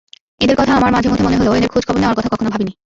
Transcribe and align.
এঁদের 0.41 0.57
কথা 0.57 0.73
আমার 0.75 0.91
মাঝেমধ্যে 0.91 1.25
মনে 1.25 1.37
হলেও 1.37 1.55
এঁদের 1.55 1.71
খোঁজখবর 1.73 1.99
নেওয়ার 1.99 2.17
কথা 2.17 2.29
কখনো 2.33 2.49
ভাবিনি। 2.49 2.73